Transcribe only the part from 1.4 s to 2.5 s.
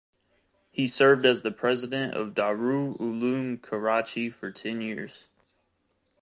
the president of